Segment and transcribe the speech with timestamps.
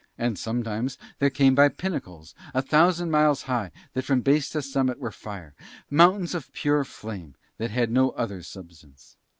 [0.17, 4.97] And sometimes there came by pinnacles a thousand miles high that from base to summit
[4.97, 5.53] were fire,
[5.91, 9.15] mountains of pure flame that had no other substance.